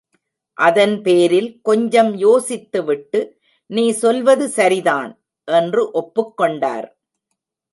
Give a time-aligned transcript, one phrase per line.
[0.57, 3.19] அதன் பேரில் கொஞ்சம் யோசித்துவிட்டு,
[3.69, 5.11] நீ சொல்வது சரிதான்!
[5.47, 6.87] என்று ஒப்புக்கொண்டார்.